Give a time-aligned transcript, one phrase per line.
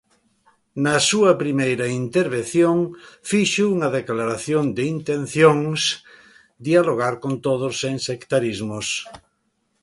[0.83, 2.77] Na súa primeira intervención
[3.29, 5.79] fixo unha declaración de intencións,
[6.69, 8.87] dialogar con todos sen sectarismos.